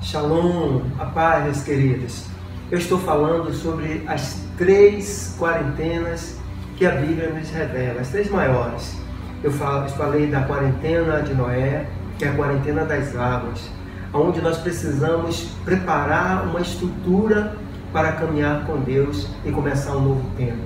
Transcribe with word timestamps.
Shalom, 0.00 0.82
a 0.96 1.06
paz, 1.06 1.44
meus 1.44 1.62
queridos. 1.64 2.24
Eu 2.70 2.78
estou 2.78 2.98
falando 3.00 3.52
sobre 3.52 4.04
as 4.06 4.40
três 4.56 5.34
quarentenas 5.38 6.38
que 6.76 6.86
a 6.86 6.92
Bíblia 6.92 7.30
nos 7.30 7.50
revela, 7.50 8.00
as 8.00 8.08
três 8.08 8.30
maiores. 8.30 8.96
Eu 9.42 9.50
falei 9.50 10.28
da 10.28 10.42
quarentena 10.42 11.20
de 11.20 11.34
Noé, 11.34 11.88
que 12.16 12.24
é 12.24 12.28
a 12.28 12.34
quarentena 12.34 12.84
das 12.84 13.14
águas, 13.16 13.68
onde 14.14 14.40
nós 14.40 14.58
precisamos 14.58 15.48
preparar 15.64 16.46
uma 16.46 16.60
estrutura 16.60 17.56
para 17.92 18.12
caminhar 18.12 18.64
com 18.66 18.78
Deus 18.78 19.28
e 19.44 19.50
começar 19.50 19.96
um 19.96 20.00
novo 20.00 20.30
tempo. 20.36 20.62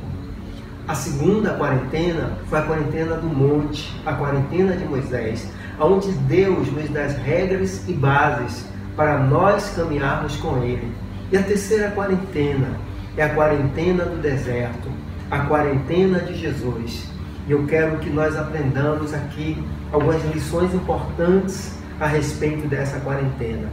A 0.86 0.94
segunda 0.94 1.54
quarentena 1.54 2.32
foi 2.48 2.58
a 2.58 2.62
quarentena 2.62 3.16
do 3.16 3.28
monte, 3.28 3.98
a 4.04 4.12
quarentena 4.12 4.76
de 4.76 4.84
Moisés, 4.84 5.48
onde 5.80 6.12
Deus 6.12 6.70
nos 6.70 6.90
dá 6.90 7.04
as 7.04 7.16
regras 7.16 7.88
e 7.88 7.94
bases 7.94 8.71
para 8.96 9.18
nós 9.18 9.70
caminharmos 9.74 10.36
com 10.36 10.62
Ele. 10.62 10.92
E 11.30 11.36
a 11.36 11.42
terceira 11.42 11.90
quarentena 11.90 12.76
é 13.16 13.24
a 13.24 13.34
quarentena 13.34 14.04
do 14.04 14.20
deserto, 14.20 14.88
a 15.30 15.40
quarentena 15.40 16.20
de 16.20 16.34
Jesus. 16.34 17.10
E 17.46 17.52
eu 17.52 17.64
quero 17.66 17.98
que 17.98 18.10
nós 18.10 18.36
aprendamos 18.36 19.12
aqui 19.12 19.62
algumas 19.90 20.22
lições 20.32 20.72
importantes 20.74 21.78
a 21.98 22.06
respeito 22.06 22.66
dessa 22.68 23.00
quarentena. 23.00 23.68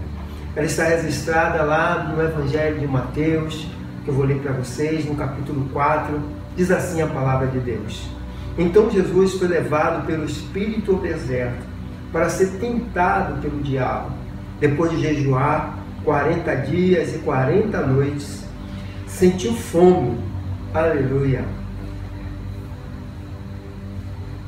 Ela 0.55 0.65
está 0.65 0.85
registrada 0.85 1.63
lá 1.63 2.11
no 2.13 2.21
Evangelho 2.21 2.79
de 2.79 2.87
Mateus, 2.87 3.67
que 4.03 4.09
eu 4.09 4.13
vou 4.13 4.25
ler 4.25 4.39
para 4.39 4.53
vocês, 4.53 5.05
no 5.05 5.15
capítulo 5.15 5.69
4, 5.71 6.19
diz 6.55 6.71
assim 6.71 7.01
a 7.01 7.07
palavra 7.07 7.47
de 7.47 7.59
Deus. 7.59 8.09
Então 8.57 8.89
Jesus 8.89 9.33
foi 9.35 9.47
levado 9.47 10.05
pelo 10.05 10.25
Espírito 10.25 10.93
ao 10.93 10.99
deserto 10.99 11.65
para 12.11 12.29
ser 12.29 12.47
tentado 12.59 13.39
pelo 13.41 13.61
diabo. 13.61 14.18
Depois 14.59 14.91
de 14.91 15.01
jejuar 15.01 15.79
40 16.03 16.55
dias 16.55 17.15
e 17.15 17.19
40 17.19 17.85
noites, 17.85 18.43
sentiu 19.07 19.53
fome. 19.53 20.17
Aleluia. 20.73 21.43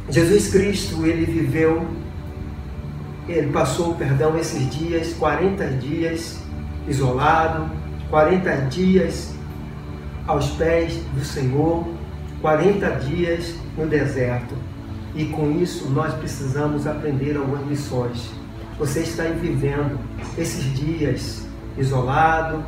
Jesus 0.10 0.50
Cristo, 0.50 1.06
ele 1.06 1.26
viveu, 1.26 1.88
ele 3.28 3.52
passou, 3.52 3.96
perdão, 3.96 4.38
esses 4.38 4.70
dias, 4.70 5.14
40 5.14 5.66
dias 5.78 6.42
isolado, 6.88 7.70
40 8.10 8.52
dias 8.68 9.34
aos 10.28 10.50
pés 10.52 10.96
do 11.14 11.24
Senhor, 11.24 11.88
40 12.42 12.90
dias 13.00 13.56
no 13.78 13.86
deserto. 13.86 14.56
E 15.16 15.26
com 15.26 15.52
isso 15.52 15.90
nós 15.90 16.14
precisamos 16.16 16.88
aprender 16.88 17.38
algumas 17.38 17.66
lições. 17.68 18.32
Você 18.82 19.02
está 19.02 19.26
vivendo 19.26 20.00
esses 20.36 20.74
dias 20.74 21.46
isolado 21.78 22.64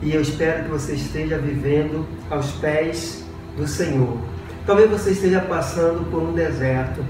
e 0.00 0.14
eu 0.14 0.22
espero 0.22 0.62
que 0.62 0.70
você 0.70 0.92
esteja 0.92 1.36
vivendo 1.36 2.06
aos 2.30 2.52
pés 2.52 3.24
do 3.56 3.66
Senhor. 3.66 4.18
Talvez 4.64 4.88
você 4.88 5.10
esteja 5.10 5.40
passando 5.40 6.08
por 6.12 6.22
um 6.22 6.32
deserto 6.32 7.04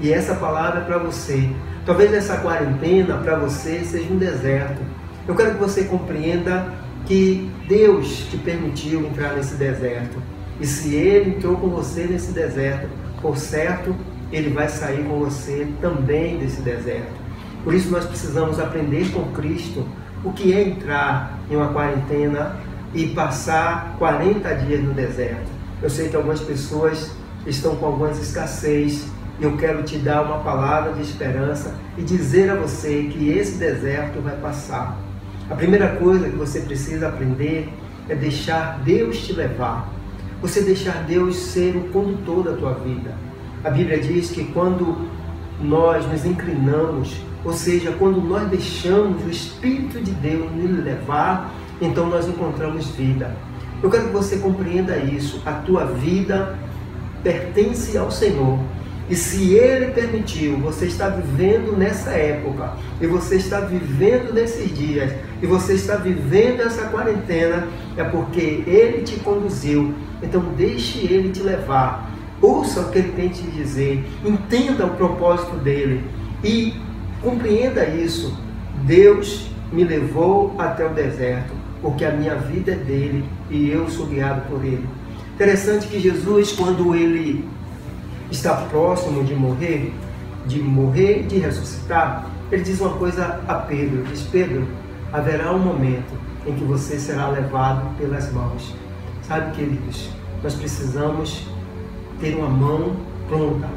e 0.00 0.12
essa 0.12 0.36
palavra 0.36 0.82
é 0.82 0.84
para 0.84 0.98
você. 0.98 1.50
Talvez 1.84 2.14
essa 2.14 2.36
quarentena 2.36 3.16
para 3.16 3.34
você 3.36 3.80
seja 3.80 4.12
um 4.12 4.16
deserto. 4.16 4.80
Eu 5.26 5.34
quero 5.34 5.54
que 5.54 5.58
você 5.58 5.86
compreenda 5.86 6.72
que 7.04 7.50
Deus 7.66 8.28
te 8.30 8.38
permitiu 8.38 9.08
entrar 9.08 9.34
nesse 9.34 9.56
deserto. 9.56 10.22
E 10.60 10.66
se 10.68 10.94
Ele 10.94 11.30
entrou 11.30 11.56
com 11.56 11.68
você 11.70 12.04
nesse 12.04 12.30
deserto, 12.30 12.86
por 13.20 13.36
certo, 13.36 13.92
Ele 14.30 14.50
vai 14.50 14.68
sair 14.68 15.02
com 15.02 15.18
você 15.18 15.66
também 15.80 16.38
desse 16.38 16.62
deserto. 16.62 17.25
Por 17.66 17.74
isso 17.74 17.90
nós 17.90 18.04
precisamos 18.04 18.60
aprender 18.60 19.10
com 19.10 19.24
Cristo 19.32 19.84
o 20.22 20.32
que 20.32 20.52
é 20.52 20.68
entrar 20.68 21.36
em 21.50 21.56
uma 21.56 21.72
quarentena 21.72 22.60
e 22.94 23.08
passar 23.08 23.96
40 23.98 24.54
dias 24.54 24.84
no 24.84 24.94
deserto. 24.94 25.50
Eu 25.82 25.90
sei 25.90 26.08
que 26.08 26.14
algumas 26.14 26.38
pessoas 26.38 27.10
estão 27.44 27.74
com 27.74 27.86
algumas 27.86 28.22
escassez. 28.22 29.08
Eu 29.40 29.56
quero 29.56 29.82
te 29.82 29.98
dar 29.98 30.22
uma 30.22 30.38
palavra 30.44 30.92
de 30.92 31.02
esperança 31.02 31.74
e 31.98 32.02
dizer 32.02 32.48
a 32.50 32.54
você 32.54 33.10
que 33.12 33.30
esse 33.30 33.58
deserto 33.58 34.20
vai 34.20 34.36
passar. 34.36 34.96
A 35.50 35.56
primeira 35.56 35.96
coisa 35.96 36.28
que 36.28 36.36
você 36.36 36.60
precisa 36.60 37.08
aprender 37.08 37.68
é 38.08 38.14
deixar 38.14 38.78
Deus 38.84 39.26
te 39.26 39.32
levar. 39.32 39.92
Você 40.40 40.60
deixar 40.60 41.02
Deus 41.02 41.34
ser 41.34 41.74
o 41.74 41.88
condutor 41.88 42.44
da 42.44 42.52
tua 42.52 42.74
vida. 42.74 43.12
A 43.64 43.70
Bíblia 43.70 43.98
diz 43.98 44.30
que 44.30 44.44
quando 44.52 45.08
nós 45.60 46.06
nos 46.06 46.24
inclinamos, 46.24 47.26
ou 47.46 47.52
seja, 47.52 47.92
quando 47.92 48.20
nós 48.20 48.48
deixamos 48.48 49.24
o 49.24 49.30
Espírito 49.30 50.00
de 50.00 50.10
Deus 50.10 50.50
nos 50.50 50.84
levar, 50.84 51.54
então 51.80 52.08
nós 52.08 52.26
encontramos 52.26 52.88
vida. 52.88 53.36
Eu 53.80 53.88
quero 53.88 54.08
que 54.08 54.12
você 54.12 54.38
compreenda 54.38 54.96
isso. 54.96 55.40
A 55.46 55.52
tua 55.52 55.84
vida 55.84 56.58
pertence 57.22 57.96
ao 57.96 58.10
Senhor. 58.10 58.58
E 59.08 59.14
se 59.14 59.54
Ele 59.54 59.92
permitiu, 59.92 60.56
você 60.56 60.86
está 60.86 61.08
vivendo 61.08 61.76
nessa 61.78 62.10
época, 62.10 62.72
e 63.00 63.06
você 63.06 63.36
está 63.36 63.60
vivendo 63.60 64.34
nesses 64.34 64.76
dias, 64.76 65.12
e 65.40 65.46
você 65.46 65.74
está 65.74 65.94
vivendo 65.94 66.62
essa 66.62 66.88
quarentena, 66.88 67.68
é 67.96 68.02
porque 68.02 68.64
Ele 68.66 69.02
te 69.02 69.20
conduziu. 69.20 69.94
Então 70.20 70.40
deixe 70.56 71.06
Ele 71.06 71.28
te 71.28 71.42
levar. 71.44 72.10
Ouça 72.42 72.80
o 72.80 72.90
que 72.90 72.98
Ele 72.98 73.12
tem 73.12 73.28
te 73.28 73.42
dizer, 73.42 74.04
entenda 74.24 74.84
o 74.84 74.96
propósito 74.96 75.54
dele 75.58 76.02
e 76.42 76.74
compreenda 77.22 77.86
isso. 77.86 78.36
Deus 78.84 79.50
me 79.72 79.84
levou 79.84 80.54
até 80.58 80.86
o 80.86 80.90
deserto, 80.90 81.52
porque 81.82 82.04
a 82.04 82.12
minha 82.12 82.36
vida 82.36 82.72
é 82.72 82.76
dele 82.76 83.24
e 83.50 83.70
eu 83.70 83.88
sou 83.88 84.06
guiado 84.06 84.42
por 84.48 84.64
ele. 84.64 84.86
Interessante 85.34 85.86
que 85.86 86.00
Jesus, 86.00 86.52
quando 86.52 86.94
ele 86.94 87.44
está 88.30 88.54
próximo 88.54 89.24
de 89.24 89.34
morrer, 89.34 89.92
de 90.46 90.60
morrer 90.60 91.24
de 91.24 91.38
ressuscitar, 91.38 92.26
ele 92.50 92.62
diz 92.62 92.80
uma 92.80 92.94
coisa 92.94 93.40
a 93.46 93.54
Pedro, 93.54 94.04
diz 94.04 94.22
Pedro, 94.22 94.66
haverá 95.12 95.52
um 95.52 95.58
momento 95.58 96.14
em 96.46 96.54
que 96.54 96.64
você 96.64 96.98
será 96.98 97.28
levado 97.28 97.96
pelas 97.98 98.32
mãos. 98.32 98.74
Sabe, 99.22 99.56
queridos, 99.56 100.10
nós 100.42 100.54
precisamos 100.54 101.46
ter 102.20 102.36
uma 102.36 102.48
mão 102.48 102.94
pronta 103.28 103.68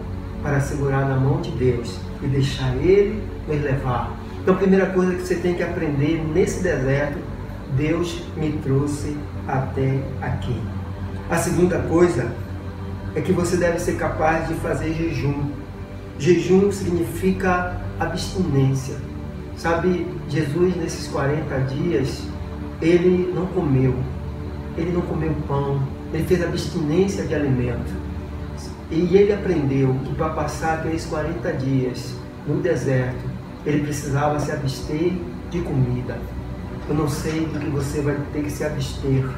para 0.44 0.60
segurar 0.60 1.08
na 1.10 1.18
mão 1.18 1.42
de 1.42 1.52
Deus 1.52 2.00
e 2.22 2.28
deixar 2.28 2.75
Ele 2.78 3.22
nos 3.47 3.62
levar. 3.62 4.16
Então, 4.41 4.53
a 4.53 4.57
primeira 4.57 4.88
coisa 4.88 5.16
que 5.16 5.22
você 5.22 5.35
tem 5.35 5.53
que 5.53 5.63
aprender 5.63 6.24
nesse 6.34 6.63
deserto, 6.63 7.18
Deus 7.78 8.24
me 8.35 8.53
trouxe 8.63 9.16
até 9.47 10.00
aqui. 10.22 10.59
A 11.30 11.38
segunda 11.38 11.80
coisa 11.80 12.31
é 13.16 13.22
que 13.22 13.31
você 13.31 13.57
deve 13.57 13.80
ser 13.80 13.97
capaz 13.97 14.47
de 14.47 14.53
fazer 14.56 14.94
jejum. 14.94 15.52
Jejum 16.18 16.72
significa 16.72 17.80
abstinência. 18.00 18.96
Sabe, 19.56 20.07
Jesus 20.30 20.75
nesses 20.78 21.07
40 21.09 21.59
dias, 21.62 22.24
ele 22.81 23.31
não 23.36 23.46
comeu. 23.47 23.94
Ele 24.78 24.91
não 24.91 25.01
comeu 25.01 25.36
pão. 25.47 25.81
Ele 26.13 26.24
fez 26.24 26.41
abstinência 26.41 27.25
de 27.25 27.36
alimento. 27.36 28.09
E 28.92 29.16
ele 29.16 29.32
aprendeu 29.32 29.96
que 30.04 30.16
para 30.16 30.30
passar 30.30 30.80
aqueles 30.80 31.06
40 31.06 31.54
dias 31.54 32.16
no 32.48 32.60
deserto, 32.60 33.30
ele 33.64 33.84
precisava 33.84 34.40
se 34.40 34.52
abster 34.52 35.14
de 35.52 35.62
comida. 35.62 36.18
Eu 36.88 36.96
não 36.96 37.08
sei 37.08 37.42
do 37.42 37.60
que 37.60 37.70
você 37.70 38.02
vai 38.02 38.18
ter 38.34 38.42
que 38.42 38.50
se 38.50 38.64
abster, 38.64 39.30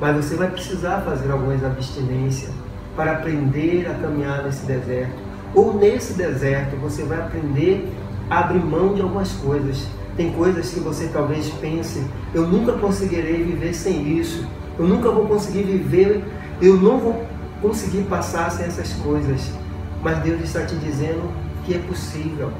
mas 0.00 0.16
você 0.16 0.36
vai 0.36 0.50
precisar 0.50 1.02
fazer 1.02 1.30
algumas 1.30 1.62
abstinências 1.62 2.50
para 2.96 3.12
aprender 3.12 3.86
a 3.90 3.94
caminhar 3.94 4.42
nesse 4.44 4.64
deserto. 4.64 5.12
Ou 5.54 5.74
nesse 5.74 6.14
deserto 6.14 6.74
você 6.76 7.02
vai 7.02 7.18
aprender 7.18 7.86
a 8.30 8.40
abrir 8.40 8.64
mão 8.64 8.94
de 8.94 9.02
algumas 9.02 9.32
coisas. 9.32 9.86
Tem 10.16 10.32
coisas 10.32 10.70
que 10.72 10.80
você 10.80 11.08
talvez 11.08 11.50
pense, 11.60 12.02
eu 12.34 12.46
nunca 12.46 12.72
conseguirei 12.72 13.44
viver 13.44 13.74
sem 13.74 14.18
isso. 14.18 14.46
Eu 14.78 14.86
nunca 14.86 15.10
vou 15.10 15.26
conseguir 15.26 15.62
viver, 15.62 16.24
eu 16.62 16.76
não 16.76 16.98
vou 16.98 17.27
conseguir 17.60 18.02
passar 18.04 18.50
sem 18.50 18.66
essas 18.66 18.92
coisas. 18.94 19.50
Mas 20.02 20.18
Deus 20.18 20.42
está 20.42 20.64
te 20.64 20.76
dizendo 20.76 21.30
que 21.64 21.74
é 21.74 21.78
possível. 21.78 22.52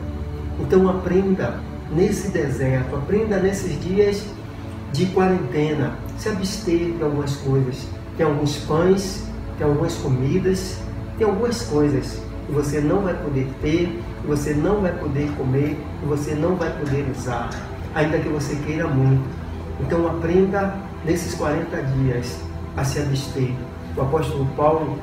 Então 0.61 0.89
aprenda 0.89 1.61
nesse 1.91 2.29
deserto, 2.29 2.97
aprenda 2.97 3.39
nesses 3.39 3.81
dias 3.81 4.25
de 4.93 5.07
quarentena, 5.07 5.95
se 6.19 6.29
abster 6.29 6.93
de 6.93 7.03
algumas 7.03 7.37
coisas. 7.37 7.87
Tem 8.17 8.27
alguns 8.27 8.57
pães, 8.59 9.25
tem 9.57 9.67
algumas 9.67 9.95
comidas, 9.95 10.79
tem 11.17 11.27
algumas 11.27 11.63
coisas 11.63 12.21
que 12.47 12.53
você 12.53 12.81
não 12.81 13.03
vai 13.03 13.15
poder 13.15 13.47
ter, 13.61 14.01
que 14.21 14.27
você 14.27 14.55
não 14.55 14.81
vai 14.81 14.93
poder 14.93 15.31
comer, 15.37 15.79
que 16.01 16.07
você 16.07 16.35
não 16.35 16.57
vai 16.57 16.71
poder 16.79 17.07
usar, 17.17 17.51
ainda 17.95 18.19
que 18.19 18.29
você 18.29 18.57
queira 18.67 18.89
muito. 18.89 19.23
Então 19.81 20.07
aprenda 20.09 20.75
nesses 21.05 21.35
40 21.35 21.83
dias 21.83 22.39
a 22.77 22.85
se 22.85 22.99
abster. 22.99 23.55
O 23.99 24.03
apóstolo 24.03 24.47
Paulo, 24.57 24.97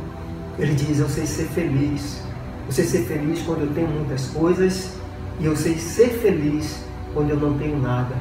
ele 0.58 0.74
diz, 0.74 1.00
eu 1.00 1.10
sei 1.10 1.26
ser 1.26 1.48
feliz. 1.48 2.22
Eu 2.66 2.72
sei 2.72 2.86
ser 2.86 3.04
feliz 3.04 3.42
quando 3.42 3.62
eu 3.62 3.74
tenho 3.74 3.90
muitas 3.90 4.28
coisas 4.28 4.96
e 5.38 5.46
eu 5.46 5.56
sei 5.56 5.78
ser 5.78 6.12
feliz 6.22 6.82
quando 7.14 7.32
eu 7.32 7.36
não 7.36 7.58
tenho 7.58 7.78
nada. 7.78 8.16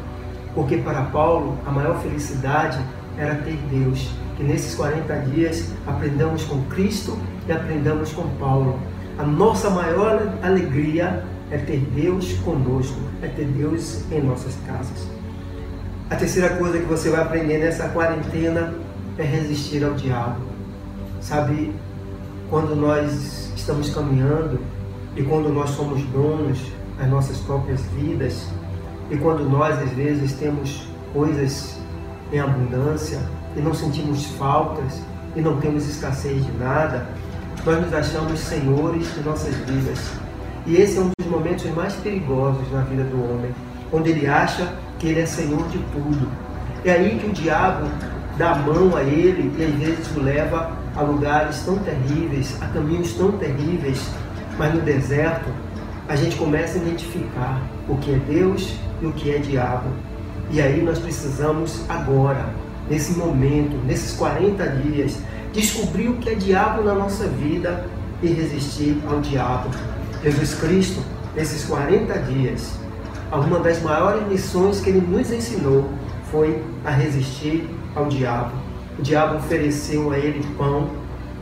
Porque 0.53 0.79
para 0.79 1.03
Paulo, 1.05 1.57
a 1.65 1.71
maior 1.71 2.01
felicidade 2.03 2.77
era 3.17 3.37
ter 3.37 3.57
Deus. 3.71 4.11
Que 4.37 4.43
nesses 4.43 4.75
40 4.75 5.15
dias 5.31 5.71
aprendamos 5.87 6.43
com 6.43 6.61
Cristo 6.65 7.17
e 7.47 7.53
aprendamos 7.53 8.13
com 8.13 8.29
Paulo. 8.41 8.81
A 9.17 9.23
nossa 9.23 9.71
maior 9.71 10.35
alegria 10.43 11.23
é 11.53 11.59
ter 11.59 11.79
Deus 11.95 12.33
conosco, 12.45 12.99
é 13.23 13.29
ter 13.29 13.45
Deus 13.45 14.03
em 14.11 14.21
nossas 14.21 14.57
casas. 14.67 15.09
A 16.11 16.17
terceira 16.17 16.57
coisa 16.57 16.81
que 16.81 16.85
você 16.85 17.11
vai 17.11 17.23
aprender 17.23 17.59
nessa 17.59 17.89
quarentena 17.91 18.75
é 19.17 19.23
resistir 19.23 19.85
ao 19.85 19.95
diabo. 19.95 20.54
Sabe, 21.25 21.75
quando 22.51 22.77
nós 22.77 23.51
estamos 23.57 23.89
caminhando 23.95 24.61
e 25.17 25.23
quando 25.23 25.49
nós 25.49 25.71
somos 25.71 26.03
donos 26.09 26.59
das 26.99 27.09
nossas 27.09 27.39
próprias 27.39 27.81
vidas 27.97 28.47
e 29.11 29.17
quando 29.17 29.49
nós 29.49 29.79
às 29.79 29.89
vezes 29.93 30.35
temos 30.35 30.87
coisas 31.15 31.79
em 32.31 32.41
abundância 32.41 33.19
e 33.57 33.61
não 33.61 33.73
sentimos 33.73 34.27
faltas 34.37 35.01
e 35.35 35.41
não 35.41 35.59
temos 35.61 35.89
escassez 35.89 36.45
de 36.45 36.53
nada, 36.59 37.09
nós 37.65 37.81
nos 37.81 37.95
achamos 37.95 38.39
senhores 38.41 39.15
de 39.15 39.21
nossas 39.23 39.55
vidas. 39.55 39.99
E 40.67 40.77
esse 40.77 40.99
é 40.99 41.01
um 41.01 41.11
dos 41.19 41.27
momentos 41.27 41.65
mais 41.71 41.95
perigosos 41.95 42.71
na 42.71 42.83
vida 42.83 43.05
do 43.05 43.17
homem, 43.17 43.51
onde 43.91 44.11
ele 44.11 44.27
acha 44.27 44.75
que 44.99 45.07
ele 45.07 45.21
é 45.21 45.27
senhor 45.27 45.67
de 45.69 45.79
tudo. 45.79 46.29
É 46.85 46.93
aí 46.93 47.19
que 47.19 47.27
o 47.27 47.33
diabo 47.33 47.89
dá 48.37 48.55
mão 48.55 48.97
a 48.97 49.03
ele 49.03 49.53
e 49.59 49.65
às 49.65 49.75
vezes 49.75 50.17
o 50.17 50.21
leva 50.21 50.73
a 50.97 51.03
lugares 51.03 51.63
tão 51.65 51.79
terríveis, 51.79 52.57
a 52.61 52.67
caminhos 52.67 53.13
tão 53.15 53.33
terríveis, 53.33 54.09
mas 54.59 54.75
no 54.75 54.81
deserto 54.81 55.49
a 56.09 56.17
gente 56.17 56.37
começa 56.37 56.79
a 56.79 56.83
identificar 56.83 57.61
o 57.89 57.97
que 57.97 58.13
é 58.13 58.19
Deus 58.19 58.75
e 59.01 59.07
o 59.07 59.13
que 59.13 59.31
é 59.31 59.39
diabo. 59.39 59.89
E 60.51 60.61
aí 60.61 60.83
nós 60.83 60.99
precisamos 60.99 61.81
agora, 61.89 62.51
nesse 62.89 63.13
momento, 63.13 63.77
nesses 63.87 64.13
40 64.13 64.67
dias, 64.69 65.19
descobrir 65.53 66.09
o 66.09 66.17
que 66.17 66.31
é 66.31 66.35
diabo 66.35 66.83
na 66.83 66.95
nossa 66.95 67.27
vida 67.27 67.87
e 68.23 68.27
resistir 68.27 69.01
ao 69.09 69.21
diabo. 69.21 69.71
Jesus 70.23 70.55
Cristo, 70.55 71.01
nesses 71.35 71.65
40 71.65 72.19
dias, 72.21 72.73
uma 73.33 73.59
das 73.61 73.83
maiores 73.83 74.29
lições 74.29 74.81
que 74.81 74.91
ele 74.91 75.01
nos 75.01 75.31
ensinou 75.33 75.89
foi 76.31 76.63
a 76.85 76.91
resistir 76.91 77.69
ao 77.95 78.07
diabo. 78.07 78.53
O 78.99 79.03
diabo 79.03 79.37
ofereceu 79.37 80.11
a 80.13 80.19
ele 80.19 80.47
pão 80.57 80.89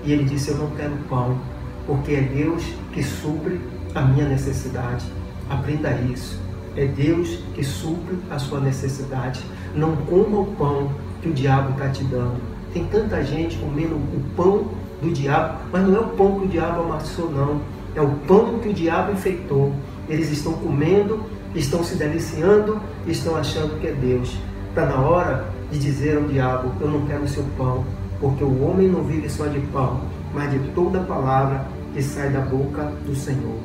e 0.04 0.12
ele 0.12 0.24
disse: 0.24 0.50
Eu 0.50 0.58
não 0.58 0.70
quero 0.70 0.92
pão, 1.08 1.38
porque 1.86 2.12
é 2.12 2.20
Deus 2.20 2.64
que 2.92 3.02
supre 3.02 3.60
a 3.94 4.00
minha 4.02 4.28
necessidade. 4.28 5.04
Aprenda 5.50 5.90
isso. 6.10 6.40
É 6.76 6.86
Deus 6.86 7.38
que 7.54 7.62
supre 7.62 8.18
a 8.30 8.38
sua 8.38 8.60
necessidade. 8.60 9.44
Não 9.74 9.94
coma 9.96 10.40
o 10.40 10.46
pão 10.58 10.90
que 11.20 11.28
o 11.28 11.32
diabo 11.32 11.72
está 11.72 11.88
te 11.88 12.02
dando. 12.04 12.40
Tem 12.72 12.84
tanta 12.86 13.22
gente 13.22 13.58
comendo 13.58 13.94
o 13.94 14.22
pão 14.34 14.68
do 15.02 15.12
diabo, 15.12 15.58
mas 15.70 15.86
não 15.86 15.96
é 15.96 16.00
o 16.00 16.08
pão 16.08 16.38
que 16.40 16.46
o 16.46 16.48
diabo 16.48 16.82
amassou, 16.82 17.30
não. 17.30 17.60
É 17.94 18.00
o 18.00 18.08
pão 18.26 18.58
que 18.60 18.70
o 18.70 18.72
diabo 18.72 19.12
enfeitou. 19.12 19.74
Eles 20.08 20.30
estão 20.30 20.54
comendo, 20.54 21.22
estão 21.54 21.84
se 21.84 21.96
deliciando, 21.96 22.80
estão 23.06 23.36
achando 23.36 23.78
que 23.78 23.88
é 23.88 23.92
Deus. 23.92 24.34
Está 24.70 24.86
na 24.86 25.00
hora 25.00 25.46
de 25.72 25.78
dizer 25.78 26.18
ao 26.18 26.24
diabo: 26.24 26.72
Eu 26.80 26.90
não 26.90 27.06
quero 27.06 27.24
o 27.24 27.28
seu 27.28 27.44
pão, 27.56 27.84
porque 28.20 28.44
o 28.44 28.62
homem 28.62 28.88
não 28.88 29.02
vive 29.02 29.28
só 29.28 29.46
de 29.46 29.58
pão, 29.72 30.02
mas 30.34 30.50
de 30.50 30.58
toda 30.74 31.00
palavra 31.00 31.66
que 31.94 32.02
sai 32.02 32.30
da 32.30 32.40
boca 32.40 32.92
do 33.04 33.14
Senhor. 33.16 33.56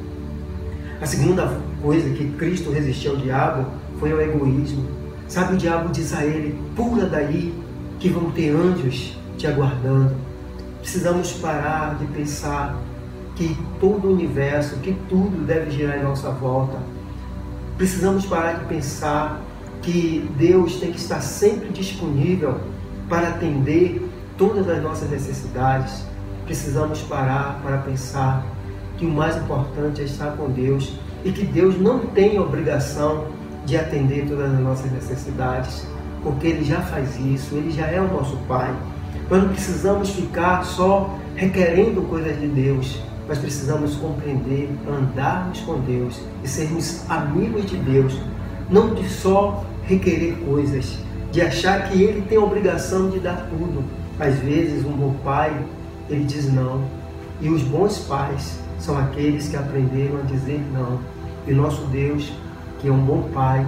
A 1.02 1.06
segunda 1.06 1.60
coisa 1.82 2.10
que 2.10 2.32
Cristo 2.32 2.72
resistiu 2.72 3.12
ao 3.12 3.18
diabo 3.18 3.66
foi 4.00 4.14
o 4.14 4.22
egoísmo. 4.22 4.86
Sabe, 5.28 5.54
o 5.54 5.58
diabo 5.58 5.90
diz 5.90 6.14
a 6.14 6.26
ele: 6.26 6.58
pula 6.76 7.06
daí, 7.06 7.54
que 8.00 8.10
vão 8.10 8.32
ter 8.32 8.50
anjos 8.50 9.18
te 9.38 9.46
aguardando. 9.46 10.16
Precisamos 10.82 11.34
parar 11.34 11.96
de 12.00 12.06
pensar 12.08 12.76
que 13.36 13.56
todo 13.80 14.08
o 14.08 14.14
universo, 14.14 14.78
que 14.78 14.94
tudo 15.08 15.46
deve 15.46 15.70
girar 15.70 16.00
em 16.00 16.04
nossa 16.04 16.32
volta. 16.32 16.78
Precisamos 17.78 18.26
parar 18.26 18.54
de 18.54 18.66
pensar 18.66 19.40
que 19.88 20.30
Deus 20.38 20.82
tem 20.82 20.92
que 20.92 21.00
estar 21.00 21.22
sempre 21.22 21.70
disponível 21.70 22.60
para 23.08 23.30
atender 23.30 24.06
todas 24.38 24.68
as 24.68 24.84
nossas 24.84 25.10
necessidades. 25.10 26.06
Precisamos 26.46 27.02
parar 27.04 27.62
para 27.64 27.78
pensar 27.78 28.46
que 28.98 29.06
o 29.06 29.10
mais 29.10 29.38
importante 29.38 30.02
é 30.02 30.04
estar 30.04 30.32
com 30.32 30.50
Deus 30.50 31.00
e 31.24 31.32
que 31.32 31.46
Deus 31.46 31.80
não 31.80 32.00
tem 32.00 32.38
obrigação 32.38 33.28
de 33.66 33.78
atender 33.78 34.28
todas 34.28 34.54
as 34.54 34.60
nossas 34.60 34.92
necessidades, 34.92 35.88
porque 36.22 36.48
Ele 36.48 36.66
já 36.66 36.82
faz 36.82 37.18
isso, 37.18 37.56
Ele 37.56 37.72
já 37.72 37.86
é 37.88 38.02
o 38.02 38.12
nosso 38.12 38.36
Pai. 38.46 38.76
Nós 39.30 39.42
não 39.42 39.50
precisamos 39.50 40.10
ficar 40.10 40.66
só 40.66 41.18
requerendo 41.34 42.02
coisas 42.02 42.38
de 42.38 42.48
Deus, 42.48 43.02
mas 43.26 43.38
precisamos 43.38 43.96
compreender, 43.96 44.70
andarmos 44.86 45.62
com 45.62 45.80
Deus 45.80 46.20
e 46.44 46.48
sermos 46.48 47.10
amigos 47.10 47.68
de 47.68 47.78
Deus, 47.78 48.18
não 48.70 48.94
de 48.94 49.08
só 49.08 49.64
requerer 49.88 50.36
coisas, 50.46 50.98
de 51.32 51.42
achar 51.42 51.90
que 51.90 52.02
Ele 52.02 52.22
tem 52.22 52.38
a 52.38 52.42
obrigação 52.42 53.10
de 53.10 53.20
dar 53.20 53.48
tudo. 53.50 53.84
Às 54.20 54.36
vezes, 54.40 54.86
um 54.86 54.92
bom 54.92 55.14
pai, 55.24 55.56
ele 56.10 56.24
diz 56.24 56.52
não. 56.52 56.84
E 57.42 57.50
os 57.50 57.62
bons 57.64 58.00
pais 58.00 58.60
são 58.80 58.98
aqueles 58.98 59.48
que 59.48 59.56
aprenderam 59.56 60.20
a 60.20 60.22
dizer 60.22 60.62
não. 60.74 61.00
E 61.48 61.54
nosso 61.54 61.82
Deus, 61.88 62.34
que 62.80 62.88
é 62.88 62.92
um 62.92 63.00
bom 63.00 63.24
pai, 63.34 63.66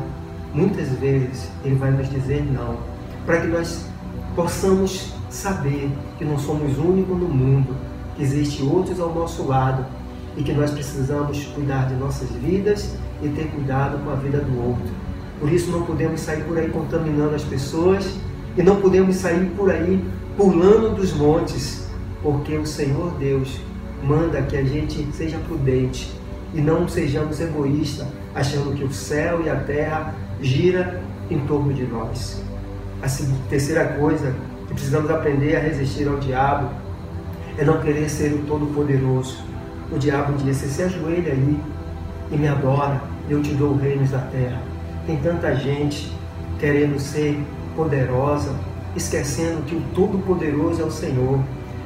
muitas 0.54 0.90
vezes 0.90 1.50
ele 1.64 1.76
vai 1.76 1.92
nos 1.92 2.10
dizer 2.10 2.44
não, 2.44 2.78
para 3.26 3.42
que 3.42 3.48
nós 3.48 3.86
possamos 4.36 5.14
saber 5.30 5.90
que 6.18 6.26
não 6.26 6.38
somos 6.40 6.78
únicos 6.78 7.18
no 7.18 7.28
mundo, 7.28 7.76
que 8.16 8.24
existem 8.24 8.68
outros 8.68 9.00
ao 9.00 9.14
nosso 9.14 9.46
lado 9.46 9.86
e 10.36 10.44
que 10.44 10.54
nós 10.54 10.72
precisamos 10.72 11.46
cuidar 11.54 11.88
de 11.88 11.96
nossas 11.96 12.30
vidas 12.32 12.96
e 13.22 13.30
ter 13.30 13.48
cuidado 13.52 14.04
com 14.04 14.10
a 14.10 14.16
vida 14.16 14.40
do 14.40 14.68
outro. 14.68 15.09
Por 15.40 15.52
isso 15.52 15.72
não 15.72 15.84
podemos 15.84 16.20
sair 16.20 16.44
por 16.44 16.58
aí 16.58 16.70
contaminando 16.70 17.36
as 17.36 17.44
pessoas 17.44 18.16
e 18.58 18.64
não 18.64 18.82
podemos 18.82 19.16
sair 19.16 19.46
por 19.56 19.72
aí 19.72 20.04
pulando 20.36 20.96
dos 20.96 21.14
montes, 21.14 21.88
porque 22.22 22.58
o 22.58 22.66
Senhor 22.66 23.14
Deus 23.18 23.60
manda 24.04 24.42
que 24.42 24.58
a 24.58 24.64
gente 24.64 25.08
seja 25.14 25.38
prudente 25.40 26.12
e 26.54 26.62
não 26.62 26.88
sejamos 26.88 27.40
egoístas, 27.40 28.08
achando 28.34 28.76
que 28.76 28.84
o 28.84 28.92
céu 28.92 29.42
e 29.44 29.50
a 29.50 29.56
terra 29.56 30.16
gira 30.42 31.02
em 31.30 31.40
torno 31.40 31.74
de 31.74 31.84
nós. 31.84 32.42
A 33.02 33.08
terceira 33.50 33.86
coisa 34.00 34.36
que 34.68 34.74
precisamos 34.74 35.10
aprender 35.10 35.56
a 35.56 35.60
resistir 35.60 36.08
ao 36.08 36.18
diabo 36.18 36.70
é 37.58 37.64
não 37.64 37.80
querer 37.82 38.10
ser 38.10 38.34
o 38.34 38.40
Todo-Poderoso. 38.40 39.38
O 39.92 39.98
diabo 39.98 40.34
disse: 40.34 40.68
se 40.68 40.84
ajoelha 40.84 41.34
aí 41.34 41.60
e 42.32 42.38
me 42.38 42.48
adora, 42.48 43.02
eu 43.30 43.42
te 43.42 43.54
dou 43.54 43.76
reinos 43.76 44.12
da 44.12 44.20
terra. 44.20 44.62
Tem 45.06 45.18
tanta 45.18 45.56
gente 45.56 46.12
querendo 46.60 47.00
ser 47.00 47.42
poderosa, 47.76 48.54
esquecendo 48.96 49.64
que 49.64 49.76
o 49.76 49.82
Todo-Poderoso 49.96 50.82
é 50.82 50.86
o 50.86 50.92
Senhor. 50.92 51.40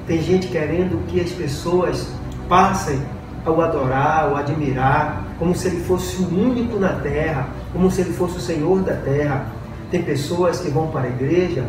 Tem 0.07 0.21
gente 0.21 0.47
querendo 0.47 1.05
que 1.07 1.21
as 1.21 1.31
pessoas 1.31 2.07
passem 2.49 2.99
ao 3.45 3.61
adorar, 3.61 4.25
ao 4.25 4.35
admirar, 4.35 5.23
como 5.37 5.55
se 5.55 5.67
ele 5.67 5.81
fosse 5.81 6.21
o 6.21 6.27
único 6.27 6.79
na 6.79 6.93
terra, 6.93 7.49
como 7.71 7.89
se 7.91 8.01
ele 8.01 8.13
fosse 8.13 8.37
o 8.37 8.41
Senhor 8.41 8.81
da 8.81 8.95
terra. 8.95 9.45
Tem 9.91 10.01
pessoas 10.01 10.59
que 10.59 10.69
vão 10.69 10.87
para 10.87 11.01
a 11.01 11.09
igreja 11.09 11.65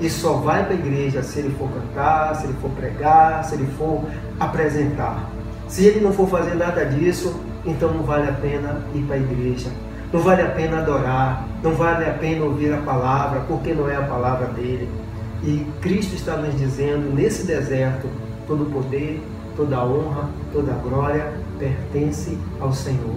e 0.00 0.08
só 0.10 0.34
vai 0.34 0.64
para 0.64 0.74
a 0.74 0.78
igreja 0.78 1.22
se 1.22 1.40
ele 1.40 1.54
for 1.58 1.68
cantar, 1.70 2.34
se 2.36 2.44
ele 2.44 2.54
for 2.60 2.70
pregar, 2.70 3.44
se 3.44 3.54
ele 3.54 3.66
for 3.78 4.04
apresentar. 4.38 5.30
Se 5.68 5.84
ele 5.84 6.00
não 6.00 6.12
for 6.12 6.28
fazer 6.28 6.54
nada 6.54 6.84
disso, 6.84 7.34
então 7.64 7.92
não 7.92 8.02
vale 8.02 8.28
a 8.28 8.32
pena 8.32 8.82
ir 8.94 9.02
para 9.02 9.16
a 9.16 9.18
igreja. 9.18 9.70
Não 10.14 10.20
vale 10.20 10.42
a 10.42 10.50
pena 10.50 10.78
adorar, 10.78 11.44
não 11.60 11.74
vale 11.74 12.08
a 12.08 12.12
pena 12.12 12.44
ouvir 12.44 12.72
a 12.72 12.76
palavra, 12.82 13.40
porque 13.48 13.74
não 13.74 13.90
é 13.90 13.96
a 13.96 14.02
palavra 14.02 14.46
dele. 14.46 14.88
E 15.42 15.66
Cristo 15.80 16.14
está 16.14 16.36
nos 16.36 16.56
dizendo 16.56 17.12
nesse 17.12 17.44
deserto: 17.44 18.08
todo 18.46 18.64
poder, 18.72 19.20
toda 19.56 19.84
honra, 19.84 20.28
toda 20.52 20.70
glória 20.74 21.32
pertence 21.58 22.38
ao 22.60 22.72
Senhor. 22.72 23.16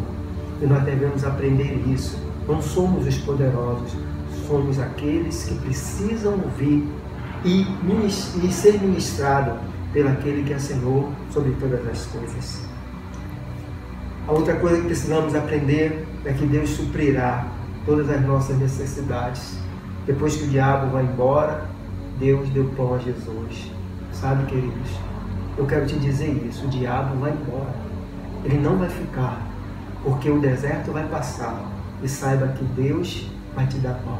E 0.59 0.65
nós 0.65 0.81
devemos 0.85 1.23
aprender 1.23 1.83
isso. 1.87 2.17
Não 2.47 2.63
somos 2.63 3.05
os 3.05 3.17
poderosos, 3.19 3.95
somos 4.47 4.79
aqueles 4.79 5.43
que 5.43 5.53
precisam 5.59 6.33
ouvir 6.33 6.83
e, 7.45 7.67
e 8.43 8.51
ser 8.51 8.81
ministrado 8.81 9.59
pelo 9.93 10.09
aquele 10.09 10.41
que 10.41 10.53
é 10.53 10.57
Senhor 10.57 11.11
sobre 11.29 11.51
todas 11.59 11.87
as 11.87 12.07
coisas. 12.07 12.67
A 14.27 14.31
outra 14.31 14.55
coisa 14.55 14.77
que 14.77 14.87
precisamos 14.87 15.35
aprender 15.35 16.07
é 16.25 16.33
que 16.33 16.45
Deus 16.45 16.69
suprirá 16.71 17.47
todas 17.85 18.09
as 18.09 18.21
nossas 18.25 18.57
necessidades. 18.57 19.57
Depois 20.05 20.35
que 20.35 20.45
o 20.45 20.47
diabo 20.47 20.91
vai 20.91 21.03
embora, 21.03 21.65
Deus 22.19 22.49
deu 22.49 22.65
pão 22.75 22.95
a 22.95 22.97
Jesus. 22.97 23.71
Sabe, 24.11 24.45
queridos? 24.45 24.89
Eu 25.57 25.65
quero 25.65 25.85
te 25.85 25.95
dizer 25.97 26.45
isso: 26.47 26.65
o 26.65 26.69
diabo 26.69 27.19
vai 27.19 27.31
embora. 27.31 27.73
Ele 28.43 28.57
não 28.57 28.77
vai 28.77 28.89
ficar, 28.89 29.41
porque 30.03 30.29
o 30.29 30.39
deserto 30.39 30.91
vai 30.91 31.07
passar. 31.07 31.63
E 32.03 32.07
saiba 32.07 32.47
que 32.49 32.63
Deus 32.79 33.27
vai 33.55 33.65
te 33.65 33.77
dar 33.77 33.95
pão. 34.05 34.19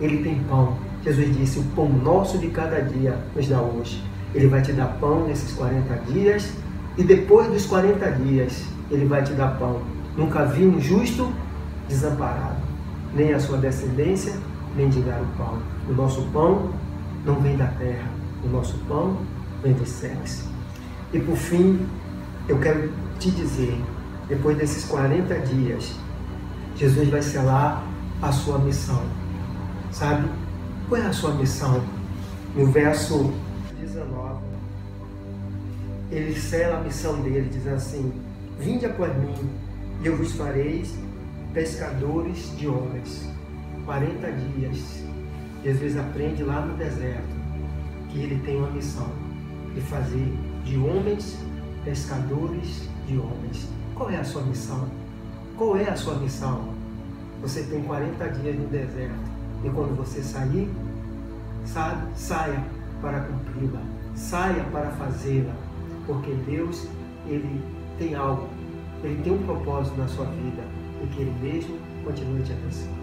Ele 0.00 0.22
tem 0.22 0.38
pão. 0.48 0.76
Jesus 1.04 1.36
disse: 1.36 1.58
O 1.58 1.64
pão 1.76 1.88
nosso 1.88 2.38
de 2.38 2.48
cada 2.48 2.80
dia 2.80 3.18
nos 3.36 3.48
dá 3.48 3.60
hoje. 3.60 4.02
Ele 4.34 4.46
vai 4.46 4.62
te 4.62 4.72
dar 4.72 4.86
pão 4.98 5.26
nesses 5.26 5.52
40 5.52 5.94
dias 6.10 6.52
e 6.96 7.02
depois 7.02 7.48
dos 7.48 7.66
40 7.66 8.10
dias 8.12 8.64
ele 8.90 9.04
vai 9.06 9.22
te 9.22 9.32
dar 9.32 9.58
pão. 9.58 9.80
Nunca 10.16 10.44
vi 10.44 10.66
um 10.66 10.80
justo 10.80 11.32
desamparado, 11.88 12.60
nem 13.14 13.32
a 13.32 13.40
sua 13.40 13.58
descendência 13.58 14.34
mendigar 14.76 15.20
o 15.22 15.26
pão. 15.36 15.58
O 15.88 15.92
nosso 15.92 16.22
pão 16.32 16.70
não 17.24 17.36
vem 17.40 17.56
da 17.56 17.66
terra, 17.66 18.08
o 18.44 18.48
nosso 18.48 18.76
pão 18.88 19.18
vem 19.62 19.72
dos 19.72 19.88
céus. 19.88 20.44
E 21.12 21.20
por 21.20 21.36
fim, 21.36 21.86
eu 22.48 22.58
quero 22.58 22.90
te 23.18 23.30
dizer, 23.30 23.80
depois 24.28 24.56
desses 24.56 24.84
40 24.84 25.38
dias, 25.40 25.94
Jesus 26.76 27.08
vai 27.08 27.22
selar 27.22 27.84
a 28.20 28.32
sua 28.32 28.58
missão. 28.58 29.02
Sabe? 29.90 30.28
Qual 30.88 31.00
é 31.00 31.06
a 31.06 31.12
sua 31.12 31.32
missão? 31.34 31.82
No 32.56 32.66
verso 32.66 33.32
19, 33.80 34.40
ele 36.10 36.34
sela 36.38 36.78
a 36.78 36.80
missão 36.82 37.20
dele, 37.22 37.48
diz 37.50 37.66
assim: 37.66 38.12
Vinde 38.58 38.84
após 38.84 39.14
mim, 39.16 39.50
e 40.02 40.06
eu 40.06 40.16
vos 40.16 40.32
farei 40.32 40.84
pescadores 41.54 42.56
de 42.56 42.66
homens. 42.66 43.28
40 43.84 44.32
dias, 44.32 45.02
Jesus 45.64 45.96
aprende 45.96 46.42
lá 46.42 46.64
no 46.64 46.76
deserto 46.76 47.42
que 48.10 48.20
ele 48.20 48.40
tem 48.44 48.56
uma 48.56 48.70
missão 48.70 49.08
de 49.74 49.80
fazer 49.80 50.32
de 50.64 50.76
homens 50.78 51.38
pescadores 51.84 52.88
de 53.06 53.18
homens. 53.18 53.68
Qual 53.94 54.10
é 54.10 54.16
a 54.16 54.24
sua 54.24 54.42
missão? 54.42 54.88
Qual 55.56 55.76
é 55.76 55.88
a 55.88 55.96
sua 55.96 56.14
missão? 56.14 56.68
Você 57.40 57.62
tem 57.64 57.82
40 57.82 58.28
dias 58.28 58.56
no 58.56 58.68
deserto 58.68 59.32
e 59.64 59.70
quando 59.70 59.96
você 59.96 60.22
sair, 60.22 60.70
sabe, 61.64 62.06
saia 62.16 62.64
para 63.00 63.20
cumpri-la, 63.20 63.80
saia 64.14 64.62
para 64.64 64.90
fazê-la, 64.92 65.54
porque 66.06 66.32
Deus 66.46 66.86
ele 67.26 67.62
tem 67.98 68.14
algo, 68.14 68.48
ele 69.02 69.22
tem 69.22 69.32
um 69.32 69.42
propósito 69.42 69.96
na 69.96 70.08
sua 70.08 70.26
vida 70.26 70.62
e 71.02 71.06
que 71.08 71.22
ele 71.22 71.34
mesmo 71.40 71.78
continue 72.04 72.42
te 72.42 72.52
abençoando. 72.52 73.01